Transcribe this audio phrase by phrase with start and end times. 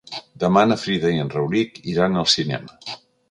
[0.43, 2.99] Demà na Frida i en Rauric iran al cinema.